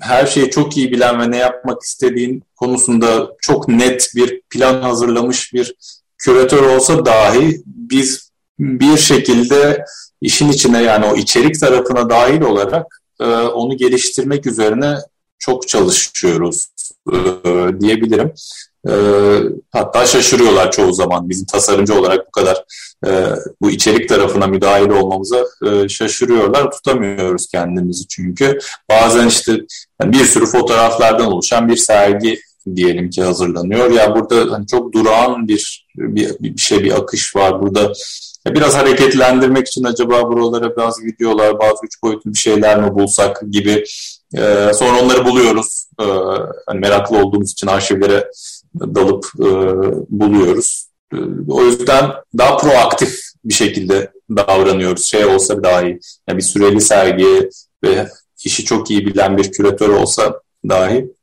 her 0.00 0.26
şeyi 0.26 0.50
çok 0.50 0.76
iyi 0.76 0.92
bilen 0.92 1.20
ve 1.20 1.30
ne 1.30 1.36
yapmak 1.36 1.82
istediğin 1.82 2.42
konusunda 2.56 3.30
çok 3.40 3.68
net 3.68 4.12
bir 4.14 4.40
plan 4.50 4.82
hazırlamış 4.82 5.54
bir 5.54 5.74
küratör 6.18 6.62
olsa 6.62 7.06
dahi 7.06 7.62
biz 7.66 8.30
bir 8.58 8.96
şekilde 8.96 9.84
işin 10.20 10.48
içine 10.48 10.82
yani 10.82 11.06
o 11.06 11.16
içerik 11.16 11.60
tarafına 11.60 12.10
dahil 12.10 12.40
olarak 12.40 13.02
e, 13.20 13.24
onu 13.34 13.76
geliştirmek 13.76 14.46
üzerine 14.46 14.96
çok 15.38 15.68
çalışıyoruz 15.68 16.66
e, 17.12 17.16
diyebilirim. 17.80 18.32
E, 18.88 18.92
hatta 19.72 20.06
şaşırıyorlar 20.06 20.70
çoğu 20.70 20.92
zaman 20.92 21.28
bizim 21.28 21.46
tasarımcı 21.46 22.00
olarak 22.00 22.26
bu 22.26 22.30
kadar 22.30 22.64
e, 23.06 23.10
bu 23.60 23.70
içerik 23.70 24.08
tarafına 24.08 24.46
müdahil 24.46 24.88
olmamıza 24.88 25.44
e, 25.66 25.88
şaşırıyorlar. 25.88 26.70
Tutamıyoruz 26.70 27.46
kendimizi 27.46 28.06
çünkü. 28.08 28.58
Bazen 28.90 29.26
işte 29.26 29.52
yani 30.02 30.12
bir 30.12 30.24
sürü 30.24 30.46
fotoğraflardan 30.46 31.32
oluşan 31.32 31.68
bir 31.68 31.76
sergi 31.76 32.40
diyelim 32.76 33.10
ki 33.10 33.22
hazırlanıyor. 33.22 33.90
Ya 33.90 34.14
burada 34.14 34.52
hani 34.52 34.66
çok 34.66 34.92
durağan 34.92 35.48
bir, 35.48 35.86
bir 35.96 36.36
bir 36.40 36.60
şey 36.60 36.84
bir 36.84 36.98
akış 36.98 37.36
var. 37.36 37.62
Burada 37.62 37.92
Biraz 38.54 38.74
hareketlendirmek 38.74 39.68
için 39.68 39.84
acaba 39.84 40.28
buralara 40.28 40.76
bazı 40.76 41.02
videolar, 41.02 41.58
bazı 41.58 41.86
üç 41.86 42.02
boyutlu 42.02 42.32
bir 42.32 42.38
şeyler 42.38 42.80
mi 42.82 42.94
bulsak 42.94 43.42
gibi. 43.50 43.84
Ee, 44.36 44.70
sonra 44.74 45.02
onları 45.02 45.24
buluyoruz. 45.24 45.86
Ee, 46.00 46.04
hani 46.66 46.80
meraklı 46.80 47.18
olduğumuz 47.18 47.52
için 47.52 47.66
arşivlere 47.66 48.30
dalıp 48.80 49.26
e, 49.38 49.48
buluyoruz. 50.10 50.86
Ee, 51.12 51.16
o 51.48 51.62
yüzden 51.62 52.10
daha 52.38 52.56
proaktif 52.56 53.20
bir 53.44 53.54
şekilde 53.54 54.12
davranıyoruz. 54.30 55.04
Şey 55.04 55.24
olsa 55.24 55.62
daha 55.62 55.82
iyi. 55.82 56.00
Yani 56.28 56.38
bir 56.38 56.42
süreli 56.42 56.80
sergi 56.80 57.50
ve 57.84 58.08
işi 58.44 58.64
çok 58.64 58.90
iyi 58.90 59.06
bilen 59.06 59.36
bir 59.36 59.52
küratör 59.52 59.88
olsa 59.88 60.40
dahi 60.68 61.15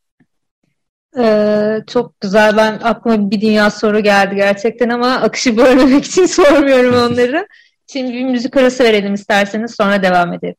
Ee, 1.18 1.78
çok 1.88 2.22
güzel. 2.22 2.58
Ben 2.58 2.80
aklıma 2.84 3.32
bir 3.32 3.42
dünya 3.42 3.70
soru 3.70 4.00
geldi 4.00 4.36
gerçekten 4.36 4.90
ama 4.90 5.12
akışı 5.16 5.58
bölmemek 5.58 6.06
için 6.06 6.26
sormuyorum 6.26 6.94
onları. 6.94 7.48
Şimdi 7.92 8.14
bir 8.14 8.24
müzik 8.24 8.58
arası 8.58 8.84
verelim 8.84 9.14
isterseniz 9.14 9.76
sonra 9.76 10.04
devam 10.04 10.34
edelim. 10.34 10.56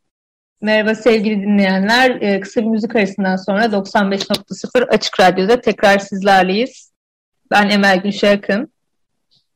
Merhaba 0.60 0.94
sevgili 0.94 1.42
dinleyenler. 1.42 2.10
Ee, 2.20 2.40
kısa 2.40 2.60
bir 2.60 2.66
müzik 2.66 2.96
arasından 2.96 3.36
sonra 3.36 3.64
95.0 3.64 4.84
Açık 4.84 5.20
Radyo'da 5.20 5.60
tekrar 5.60 5.98
sizlerleyiz. 5.98 6.92
Ben 7.50 7.68
Emel 7.68 8.00
Gülşakın. 8.02 8.72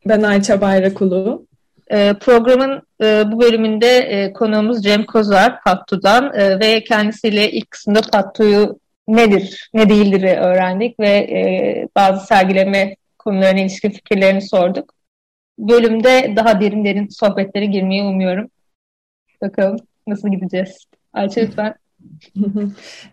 Ben 0.06 0.22
Ayça 0.22 0.60
Bayrakulu. 0.60 1.46
Ee, 1.90 2.14
programın 2.20 2.82
e, 3.02 3.32
bu 3.32 3.40
bölümünde 3.40 3.96
e, 3.96 4.32
konuğumuz 4.32 4.82
Cem 4.82 5.04
Kozar 5.04 5.62
Pattu'dan 5.62 6.34
e, 6.34 6.60
ve 6.60 6.84
kendisiyle 6.84 7.50
ilk 7.50 7.70
kısımda 7.70 8.00
Pattu'yu 8.00 8.78
nedir, 9.08 9.70
ne 9.74 9.88
değildir 9.88 10.22
öğrendik 10.22 11.00
ve 11.00 11.88
bazı 11.96 12.26
sergileme 12.26 12.96
konularına 13.18 13.60
ilişkin 13.60 13.90
fikirlerini 13.90 14.42
sorduk. 14.42 14.94
Bölümde 15.58 16.32
daha 16.36 16.60
derin 16.60 16.84
derin 16.84 17.08
sohbetlere 17.08 17.66
girmeyi 17.66 18.02
umuyorum. 18.02 18.50
Bakalım 19.42 19.76
nasıl 20.06 20.28
gideceğiz. 20.28 20.84
Ayça 21.12 21.40
lütfen. 21.40 21.74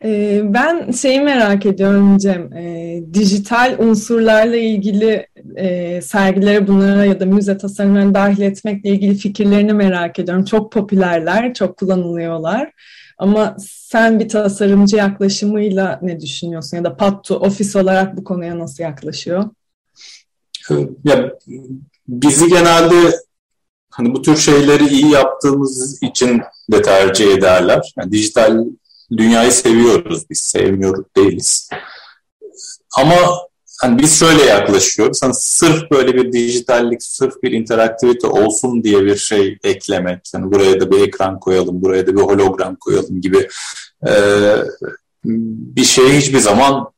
Ee, 0.04 0.42
ben 0.44 0.92
şeyi 0.92 1.22
merak 1.22 1.66
ediyorum 1.66 2.18
Cem, 2.18 2.54
e, 2.54 3.00
dijital 3.14 3.76
unsurlarla 3.80 4.56
ilgili 4.56 5.28
e, 5.56 6.02
sergilere 6.02 6.68
bunlara 6.68 7.06
ya 7.06 7.20
da 7.20 7.26
müze 7.26 7.58
tasarımlarını 7.58 8.14
dahil 8.14 8.42
etmekle 8.42 8.90
ilgili 8.90 9.16
fikirlerini 9.16 9.74
merak 9.74 10.20
ediyorum. 10.20 10.46
Çok 10.46 10.72
popülerler, 10.72 11.54
çok 11.54 11.78
kullanılıyorlar. 11.78 12.72
Ama 13.18 13.56
sen 13.60 14.20
bir 14.20 14.30
tasarımcı 14.30 14.96
yaklaşımıyla 14.96 16.00
ne 16.02 16.20
düşünüyorsun? 16.20 16.78
Ya 16.78 16.84
da 16.84 16.98
Pattu 16.98 17.36
ofis 17.36 17.76
olarak 17.76 18.18
bu 18.18 18.24
konuya 18.24 18.60
nasıl 18.60 18.84
yaklaşıyor? 18.84 19.50
Ya, 21.04 21.32
bizi 22.08 22.48
genelde 22.48 23.20
hani 23.90 24.14
bu 24.14 24.22
tür 24.22 24.38
şeyleri 24.38 24.88
iyi 24.88 25.12
yaptığımız 25.12 26.04
için 26.04 26.42
de 26.72 26.82
tercih 26.82 27.34
ederler. 27.34 27.94
Yani 27.98 28.12
dijital 28.12 28.66
dünyayı 29.18 29.52
seviyoruz 29.52 30.30
biz, 30.30 30.40
sevmiyoruz 30.40 31.06
değiliz. 31.18 31.70
Ama 32.98 33.16
hani 33.82 34.00
biz 34.00 34.20
şöyle 34.20 34.44
yaklaşıyoruz. 34.44 35.24
Hani 35.24 35.34
sırf 35.34 35.92
böyle 35.92 36.14
bir 36.14 36.32
dijitallik, 36.32 37.04
sırf 37.04 37.44
bir 37.44 37.52
interaktivite 37.52 38.28
olsun 38.28 38.84
diye 38.84 39.06
bir 39.06 39.16
şey 39.16 39.58
eklemek. 39.64 40.20
Hani 40.34 40.52
buraya 40.52 40.80
da 40.80 40.92
bir 40.92 41.08
ekran 41.08 41.40
koyalım, 41.40 41.82
buraya 41.82 42.08
da 42.08 42.16
bir 42.16 42.22
hologram 42.22 42.76
koyalım 42.76 43.22
gibi 43.22 43.48
e, 44.08 44.12
bir 45.26 45.84
şeyi 45.84 46.18
hiçbir 46.18 46.40
zaman 46.40 46.92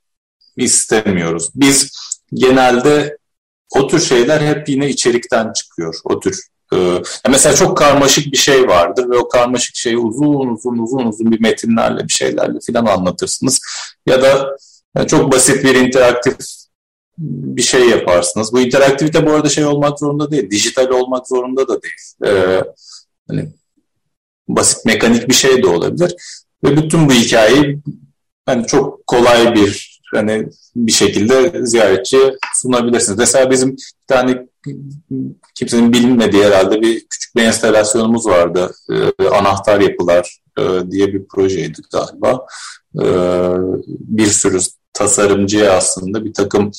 istemiyoruz. 0.58 1.50
Biz 1.56 1.92
genelde 2.34 3.18
o 3.76 3.88
tür 3.88 4.00
şeyler 4.00 4.42
hep 4.42 4.70
yine 4.70 4.90
içerikten 4.90 5.54
çıkıyor. 5.54 5.96
O 6.04 6.20
tür 6.20 6.42
ee, 6.74 7.02
mesela 7.30 7.56
çok 7.56 7.78
karmaşık 7.78 8.32
bir 8.32 8.38
şey 8.38 8.68
vardır 8.68 9.10
ve 9.10 9.18
o 9.18 9.30
karmaşık 9.30 9.76
şeyi 9.76 9.98
uzun 9.98 10.48
uzun 10.48 10.78
uzun 10.78 11.06
uzun 11.06 11.32
bir 11.32 11.40
metinlerle 11.40 12.08
bir 12.08 12.14
şeylerle 12.14 12.60
filan 12.66 12.86
anlatırsınız. 12.86 13.60
Ya 14.06 14.22
da 14.22 14.58
yani 14.98 15.08
çok 15.08 15.32
basit 15.32 15.64
bir 15.64 15.76
interaktif 15.76 16.36
bir 17.18 17.62
şey 17.62 17.90
yaparsınız. 17.90 18.54
Bu 18.54 18.60
interaktivite 18.60 19.26
bu 19.26 19.32
arada 19.32 19.50
şey 19.50 19.66
olmak 19.66 20.00
zorunda 20.00 20.32
değil, 20.32 20.52
dijital 20.52 20.90
olmak 20.90 21.28
zorunda 21.28 21.68
da 21.68 21.82
değil. 21.82 21.94
Ee, 22.26 22.64
hani 23.28 23.50
basit 24.48 24.86
mekanik 24.86 25.30
bir 25.30 25.34
şey 25.34 25.64
de 25.64 25.68
olabilir. 25.68 26.16
Ve 26.64 26.78
bütün 26.78 27.10
bu 27.10 27.14
hikayeyi 27.14 27.80
hani 28.46 28.68
çok 28.68 29.08
kolay 29.08 29.56
bir 29.56 29.98
hani 30.14 30.50
bir 30.76 30.92
şekilde 30.92 31.66
ziyaretçi 31.66 32.18
sunabilirsiniz. 32.56 33.18
Mesela 33.18 33.52
bizim 33.52 33.72
bir 33.72 33.84
tane 34.08 34.48
kimsenin 35.56 35.94
bilinmediği 35.94 36.44
herhalde 36.44 36.82
bir 36.82 37.06
küçük 37.10 37.36
bir 37.36 37.44
enstalasyonumuz 37.44 38.26
vardı. 38.26 38.72
E, 39.20 39.28
anahtar 39.28 39.82
yapılar 39.82 40.38
e, 40.60 40.92
diye 40.92 41.08
bir 41.08 41.28
projeydi 41.28 41.82
galiba. 41.92 42.46
E, 42.96 43.06
bir 43.88 44.26
sürü 44.26 44.60
tasarımcıya 44.98 45.74
aslında 45.74 46.26
bir 46.26 46.34
takım 46.34 46.72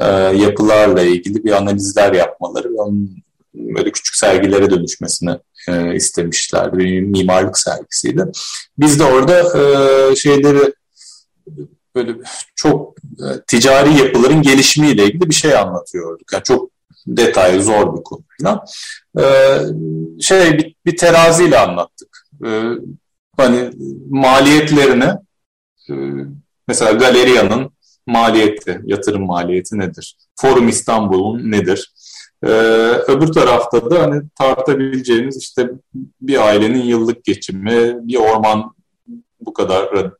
e, 0.00 0.06
yapılarla 0.14 1.02
ilgili 1.02 1.44
bir 1.44 1.52
analizler 1.52 2.12
yapmaları 2.12 2.72
ve 2.72 2.80
onun 2.80 3.16
böyle 3.54 3.92
küçük 3.92 4.14
sergilere 4.14 4.70
dönüşmesini 4.70 5.38
e, 5.68 5.94
istemişlerdi. 5.94 6.78
Bir 6.78 7.00
mimarlık 7.00 7.58
sergisiydi. 7.58 8.24
Biz 8.78 9.00
de 9.00 9.04
orada 9.04 9.58
e, 9.58 10.16
şeyleri 10.16 10.74
böyle 11.94 12.14
çok 12.56 12.94
e, 12.98 13.26
ticari 13.46 13.98
yapıların 13.98 14.42
gelişimiyle 14.42 15.04
ilgili 15.04 15.30
bir 15.30 15.34
şey 15.34 15.56
anlatıyorduk. 15.56 16.32
Yani 16.32 16.42
çok 16.42 16.70
detaylı, 17.06 17.62
zor 17.62 17.96
bir 17.96 18.02
konu 18.02 18.24
falan. 18.42 18.66
Ee, 19.18 19.58
şey 20.20 20.58
bir, 20.58 20.76
bir 20.86 20.96
teraziyle 20.96 21.58
anlattık. 21.58 22.28
Ee, 22.46 22.62
hani 23.36 23.70
maliyetlerini 24.10 25.10
e, 25.90 25.94
mesela 26.68 26.92
Galeria'nın 26.92 27.70
maliyeti, 28.06 28.80
yatırım 28.84 29.26
maliyeti 29.26 29.78
nedir? 29.78 30.16
Forum 30.40 30.68
İstanbul'un 30.68 31.50
nedir? 31.50 31.94
Ee, 32.44 32.48
öbür 33.08 33.26
tarafta 33.26 33.90
da 33.90 34.02
hani 34.02 34.22
tartabileceğiniz 34.38 35.36
işte 35.36 35.70
bir 36.20 36.48
ailenin 36.48 36.82
yıllık 36.82 37.24
geçimi, 37.24 38.08
bir 38.08 38.16
orman 38.16 38.74
bu 39.40 39.52
kadar 39.52 40.12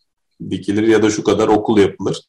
dikilir 0.50 0.88
ya 0.88 1.02
da 1.02 1.10
şu 1.10 1.24
kadar 1.24 1.48
okul 1.48 1.78
yapılır. 1.78 2.20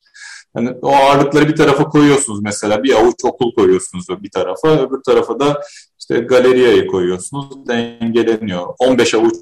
Yani 0.55 0.69
o 0.81 0.95
ağırlıkları 0.95 1.47
bir 1.47 1.55
tarafa 1.55 1.83
koyuyorsunuz 1.83 2.39
mesela. 2.41 2.83
Bir 2.83 2.93
avuç 2.93 3.15
okul 3.23 3.55
koyuyorsunuz 3.55 4.05
bir 4.09 4.31
tarafa. 4.31 4.67
Öbür 4.69 5.03
tarafa 5.03 5.39
da 5.39 5.61
işte 6.09 6.19
galeriye 6.19 6.87
koyuyorsunuz. 6.87 7.67
Dengeleniyor. 7.67 8.67
15 8.79 9.13
avuç 9.13 9.35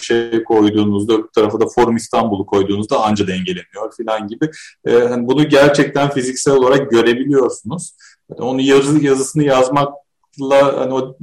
şey 0.00 0.44
koyduğunuzda 0.44 1.14
öbür 1.14 1.28
tarafa 1.34 1.60
da 1.60 1.66
Forum 1.74 1.96
İstanbul'u 1.96 2.46
koyduğunuzda 2.46 3.00
anca 3.04 3.26
dengeleniyor 3.26 3.94
falan 3.96 4.28
gibi. 4.28 4.50
Ee, 4.84 4.92
yani 4.92 5.26
bunu 5.26 5.48
gerçekten 5.48 6.10
fiziksel 6.10 6.54
olarak 6.54 6.90
görebiliyorsunuz. 6.90 7.92
Yani 8.30 8.40
onu 8.40 8.60
yazı, 8.60 9.04
yazısını 9.04 9.44
yazmakla 9.44 10.80
hani 10.80 10.94
o, 10.94 11.16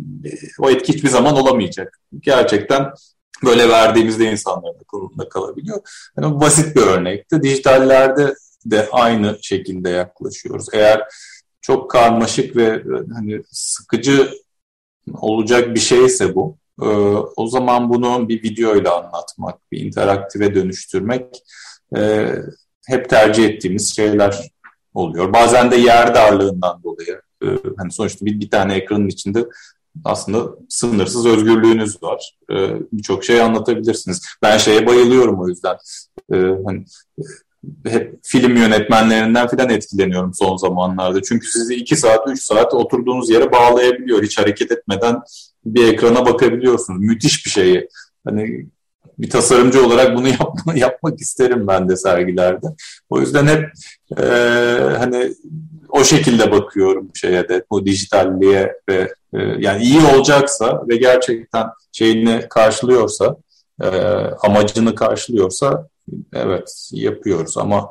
o 0.59 0.69
etki 0.69 0.93
hiçbir 0.93 1.09
zaman 1.09 1.35
olamayacak. 1.35 1.99
Gerçekten 2.19 2.91
böyle 3.45 3.69
verdiğimizde 3.69 4.31
insanların 4.31 4.79
aklında 4.85 5.29
kalabiliyor. 5.29 5.79
Yani 6.17 6.41
basit 6.41 6.75
bir 6.75 6.81
örnekti. 6.81 7.43
Dijitallerde 7.43 8.35
de 8.65 8.87
aynı 8.91 9.37
şekilde 9.41 9.89
yaklaşıyoruz. 9.89 10.65
Eğer 10.73 11.03
çok 11.61 11.91
karmaşık 11.91 12.55
ve 12.55 12.83
hani 13.13 13.41
sıkıcı 13.51 14.29
olacak 15.13 15.75
bir 15.75 15.79
şeyse 15.79 16.35
bu, 16.35 16.57
e, 16.81 16.85
o 17.35 17.47
zaman 17.47 17.89
bunu 17.89 18.29
bir 18.29 18.43
video 18.43 18.75
ile 18.75 18.89
anlatmak, 18.89 19.71
bir 19.71 19.79
interaktive 19.79 20.55
dönüştürmek 20.55 21.25
e, 21.97 22.31
hep 22.87 23.09
tercih 23.09 23.45
ettiğimiz 23.45 23.95
şeyler 23.95 24.51
oluyor. 24.93 25.33
Bazen 25.33 25.71
de 25.71 25.75
yer 25.75 26.15
darlığından 26.15 26.83
dolayı, 26.83 27.21
e, 27.43 27.47
hani 27.77 27.91
sonuçta 27.91 28.25
bir, 28.25 28.39
bir 28.39 28.49
tane 28.49 28.73
ekranın 28.73 29.07
içinde 29.07 29.45
aslında 30.03 30.55
sınırsız 30.69 31.25
özgürlüğünüz 31.25 32.03
var. 32.03 32.37
Birçok 32.93 33.23
şey 33.23 33.41
anlatabilirsiniz. 33.41 34.21
Ben 34.41 34.57
şeye 34.57 34.87
bayılıyorum 34.87 35.41
o 35.41 35.47
yüzden. 35.47 35.77
Hani 36.65 36.85
hep 37.87 38.19
film 38.23 38.57
yönetmenlerinden 38.57 39.47
filan 39.47 39.69
etkileniyorum 39.69 40.33
son 40.33 40.57
zamanlarda. 40.57 41.21
Çünkü 41.21 41.47
sizi 41.47 41.75
iki 41.75 41.95
saat, 41.95 42.27
üç 42.27 42.43
saat 42.43 42.73
oturduğunuz 42.73 43.29
yere 43.29 43.51
bağlayabiliyor. 43.51 44.23
Hiç 44.23 44.37
hareket 44.37 44.71
etmeden 44.71 45.21
bir 45.65 45.93
ekrana 45.93 46.25
bakabiliyorsunuz. 46.25 47.01
Müthiş 47.01 47.45
bir 47.45 47.51
şey. 47.51 47.87
Hani 48.25 48.65
bir 49.19 49.29
tasarımcı 49.29 49.85
olarak 49.85 50.17
bunu 50.17 50.27
yapma, 50.39 50.73
yapmak 50.75 51.21
isterim 51.21 51.67
ben 51.67 51.89
de 51.89 51.95
sergilerde. 51.95 52.67
O 53.09 53.19
yüzden 53.19 53.47
hep 53.47 53.71
e, 54.17 54.23
hani 54.97 55.33
o 55.89 56.03
şekilde 56.03 56.51
bakıyorum 56.51 57.09
şeye 57.13 57.49
de 57.49 57.63
bu 57.71 57.85
dijitalliğe 57.85 58.73
ve 58.89 59.13
e, 59.33 59.37
yani 59.59 59.83
iyi 59.83 60.01
olacaksa 60.15 60.83
ve 60.89 60.95
gerçekten 60.95 61.67
şeyini 61.91 62.45
karşılıyorsa 62.49 63.35
e, 63.81 63.87
amacını 64.41 64.95
karşılıyorsa 64.95 65.87
evet 66.33 66.89
yapıyoruz 66.91 67.57
ama 67.57 67.89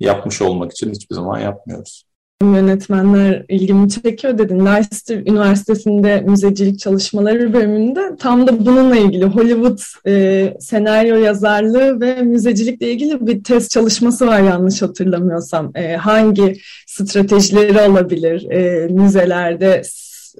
yapmış 0.00 0.42
olmak 0.42 0.72
için 0.72 0.90
hiçbir 0.90 1.14
zaman 1.14 1.38
yapmıyoruz. 1.38 2.04
Yönetmenler 2.42 3.44
ilgimi 3.48 3.90
çekiyor 3.90 4.38
dedin. 4.38 4.66
Leicester 4.66 5.16
Üniversitesi'nde 5.16 6.20
müzecilik 6.20 6.78
çalışmaları 6.80 7.52
bölümünde 7.52 8.16
tam 8.18 8.46
da 8.46 8.66
bununla 8.66 8.96
ilgili 8.96 9.24
Hollywood 9.24 9.78
e, 10.06 10.56
senaryo 10.60 11.16
yazarlığı 11.16 12.00
ve 12.00 12.22
müzecilikle 12.22 12.92
ilgili 12.92 13.26
bir 13.26 13.44
test 13.44 13.70
çalışması 13.70 14.26
var 14.26 14.40
yanlış 14.40 14.82
hatırlamıyorsam. 14.82 15.72
E, 15.74 15.96
hangi 15.96 16.56
stratejileri 16.86 17.90
olabilir 17.90 18.50
e, 18.50 18.88
müzelerde 18.88 19.82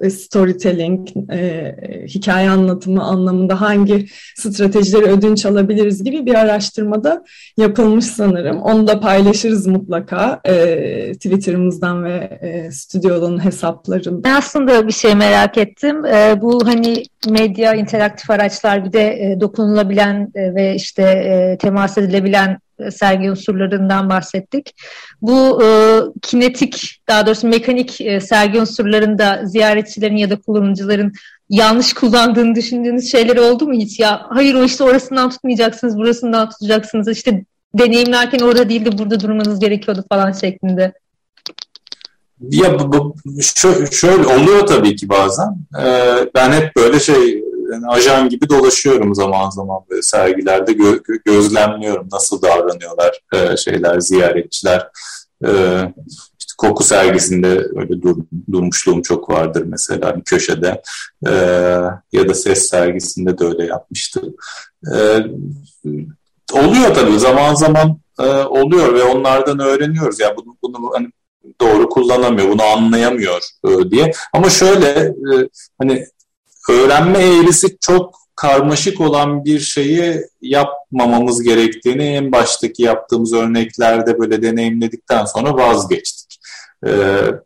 storytelling, 0.09 1.09
e, 1.31 1.75
hikaye 2.07 2.49
anlatımı 2.49 3.03
anlamında 3.03 3.61
hangi 3.61 4.07
stratejileri 4.35 5.05
ödünç 5.05 5.45
alabiliriz 5.45 6.03
gibi 6.03 6.25
bir 6.25 6.35
araştırmada 6.35 7.23
yapılmış 7.57 8.05
sanırım. 8.05 8.61
Onu 8.61 8.87
da 8.87 8.99
paylaşırız 8.99 9.67
mutlaka 9.67 10.41
e, 10.45 11.13
Twitter'ımızdan 11.13 12.03
ve 12.03 12.39
e, 12.41 12.71
stüdyonun 12.71 13.45
hesaplarından. 13.45 14.23
Ben 14.23 14.35
aslında 14.35 14.87
bir 14.87 14.93
şey 14.93 15.15
merak 15.15 15.57
ettim. 15.57 16.05
E, 16.05 16.41
bu 16.41 16.67
hani 16.67 17.03
medya, 17.29 17.73
interaktif 17.73 18.29
araçlar 18.29 18.85
bir 18.85 18.93
de 18.93 19.31
e, 19.31 19.41
dokunulabilen 19.41 20.31
e, 20.35 20.55
ve 20.55 20.75
işte 20.75 21.03
e, 21.03 21.57
temas 21.57 21.97
edilebilen 21.97 22.57
sergi 22.91 23.31
unsurlarından 23.31 24.09
bahsettik. 24.09 24.75
Bu 25.21 25.63
e, 25.63 25.67
kinetik, 26.21 27.01
daha 27.09 27.25
doğrusu 27.25 27.47
mekanik 27.47 28.01
e, 28.01 28.19
sergi 28.19 28.61
unsurlarında 28.61 29.41
ziyaretçilerin 29.45 30.17
ya 30.17 30.29
da 30.29 30.39
kullanıcıların 30.39 31.13
yanlış 31.49 31.93
kullandığını 31.93 32.55
düşündüğünüz 32.55 33.11
şeyler 33.11 33.37
oldu 33.37 33.67
mu 33.67 33.73
hiç? 33.73 33.99
Ya 33.99 34.25
hayır 34.29 34.55
o 34.55 34.63
işte 34.63 34.83
orasından 34.83 35.29
tutmayacaksınız, 35.29 35.97
burasından 35.97 36.49
tutacaksınız. 36.49 37.07
İşte 37.07 37.45
deneyimlerken 37.73 38.39
orada 38.39 38.69
değil 38.69 38.85
de 38.85 38.97
burada 38.97 39.19
durmanız 39.19 39.59
gerekiyordu 39.59 40.05
falan 40.09 40.31
şeklinde. 40.31 40.93
Ya 42.41 42.79
bu, 42.79 43.15
bu 43.25 43.43
şöyle 43.91 44.27
oluyor 44.27 44.67
tabii 44.67 44.95
ki 44.95 45.09
bazen. 45.09 45.57
Ee, 45.79 46.29
ben 46.35 46.51
hep 46.51 46.75
böyle 46.75 46.99
şey 46.99 47.43
yani 47.73 47.87
ajan 47.87 48.29
gibi 48.29 48.49
dolaşıyorum 48.49 49.15
zaman 49.15 49.49
zaman 49.49 49.79
böyle 49.89 50.01
sergilerde 50.01 50.71
gö- 50.71 51.23
gözlemliyorum 51.25 52.07
nasıl 52.11 52.41
davranıyorlar 52.41 53.19
e, 53.33 53.57
şeyler 53.57 53.99
ziyaretçiler. 53.99 54.87
E, 55.45 55.49
işte 56.39 56.53
koku 56.57 56.83
sergisinde 56.83 57.47
öyle 57.75 58.01
dur, 58.01 58.17
durmuşluğum 58.51 59.01
çok 59.01 59.29
vardır 59.29 59.63
mesela 59.65 60.15
bir 60.17 60.23
köşede 60.23 60.81
e, 61.27 61.31
ya 62.13 62.29
da 62.29 62.33
ses 62.33 62.69
sergisinde 62.69 63.37
de 63.37 63.45
öyle 63.45 63.65
yapmıştım. 63.65 64.35
E, 64.95 64.97
oluyor 66.53 66.95
tabii 66.95 67.19
zaman 67.19 67.53
zaman 67.53 67.99
e, 68.19 68.25
oluyor 68.27 68.93
ve 68.93 69.03
onlardan 69.03 69.59
öğreniyoruz. 69.59 70.19
Yani 70.19 70.35
bunu, 70.37 70.57
bunu 70.63 70.91
hani 70.93 71.07
doğru 71.61 71.89
kullanamıyor, 71.89 72.49
bunu 72.49 72.63
anlayamıyor 72.63 73.41
e, 73.67 73.91
diye. 73.91 74.11
Ama 74.33 74.49
şöyle 74.49 74.87
e, 74.87 75.49
hani 75.81 76.05
öğrenme 76.69 77.19
eğrisi 77.19 77.77
çok 77.81 78.23
karmaşık 78.35 79.01
olan 79.01 79.45
bir 79.45 79.59
şeyi 79.59 80.21
yapmamamız 80.41 81.43
gerektiğini 81.43 82.03
en 82.03 82.31
baştaki 82.31 82.83
yaptığımız 82.83 83.33
örneklerde 83.33 84.19
böyle 84.19 84.41
deneyimledikten 84.41 85.25
sonra 85.25 85.55
vazgeçtik. 85.55 86.39
Ee, 86.85 86.89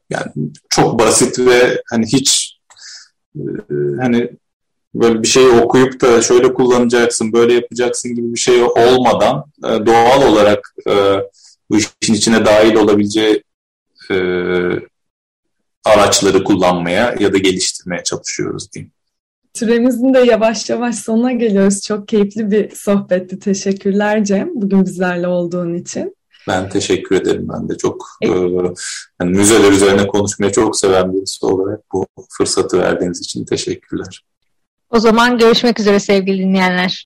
yani 0.10 0.32
çok 0.69 0.99
basit 0.99 1.39
ve 1.39 1.82
hani 1.89 2.06
hiç 2.06 2.58
e, 3.36 3.43
hani 4.01 4.30
böyle 4.95 5.23
bir 5.23 5.27
şeyi 5.27 5.49
okuyup 5.49 6.01
da 6.01 6.21
şöyle 6.21 6.53
kullanacaksın, 6.53 7.34
böyle 7.34 7.53
yapacaksın 7.53 8.15
gibi 8.15 8.34
bir 8.34 8.39
şey 8.39 8.63
olmadan 8.63 9.45
e, 9.63 9.86
doğal 9.86 10.32
olarak 10.32 10.75
e, 10.89 10.93
bu 11.69 11.77
işin 11.77 12.13
içine 12.13 12.45
dahil 12.45 12.75
olabileceği 12.75 13.43
e, 14.12 14.15
araçları 15.86 16.43
kullanmaya 16.43 17.15
ya 17.19 17.34
da 17.34 17.38
geliştirmeye 17.38 18.03
çalışıyoruz 18.03 18.71
diyeyim. 18.73 18.91
Süremizin 19.58 20.13
de 20.13 20.20
yavaş 20.20 20.70
yavaş 20.70 20.96
sonuna 20.96 21.32
geliyoruz. 21.32 21.82
Çok 21.82 22.08
keyifli 22.08 22.52
bir 22.52 22.76
sohbetti. 22.76 23.39
Teşekkürler 23.39 24.24
Cem. 24.24 24.50
Bugün 24.56 24.86
bizlerle 24.86 25.28
olduğun 25.28 25.74
için. 25.74 26.15
Ben 26.48 26.70
teşekkür 26.70 27.15
ederim. 27.15 27.48
Ben 27.54 27.70
de 27.70 27.78
çok 27.78 28.06
e, 28.24 28.28
yani 29.22 29.38
müzeler 29.38 29.72
üzerine 29.72 30.08
konuşmayı 30.08 30.52
çok 30.52 30.80
seven 30.80 31.13
birisi 31.13 31.46
olarak 31.46 31.80
bu 31.93 32.06
fırsatı 32.30 32.80
verdiğiniz 32.80 33.20
için 33.20 33.46
teşekkürler. 33.46 34.24
O 34.89 35.00
zaman 35.00 35.38
görüşmek 35.38 35.80
üzere 35.80 36.00
sevgili 36.00 36.39
dinleyenler. 36.39 36.89